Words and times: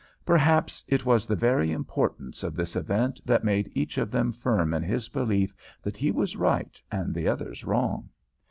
Perhaps 0.25 0.83
it 0.87 1.05
was 1.05 1.27
the 1.27 1.35
very 1.35 1.71
importance 1.71 2.41
of 2.41 2.55
this 2.55 2.75
event 2.75 3.21
that 3.23 3.43
made 3.43 3.71
each 3.75 3.99
of 3.99 4.09
them 4.09 4.31
firm 4.31 4.73
in 4.73 4.81
his 4.81 5.07
belief 5.09 5.53
that 5.83 5.95
he 5.95 6.09
was 6.09 6.35
right 6.35 6.81
and 6.91 7.13
the 7.13 7.27
others 7.27 7.63
wrong. 7.63 8.09